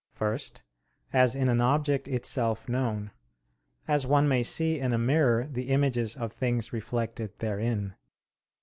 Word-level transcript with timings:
First, 0.15 0.63
as 1.13 1.35
in 1.35 1.47
an 1.47 1.61
object 1.61 2.07
itself 2.07 2.67
known; 2.67 3.11
as 3.87 4.07
one 4.07 4.27
may 4.27 4.41
see 4.41 4.79
in 4.79 4.93
a 4.93 4.97
mirror 4.97 5.45
the 5.45 5.69
images 5.69 6.15
of 6.15 6.33
things 6.33 6.73
reflected 6.73 7.37
therein. 7.37 7.93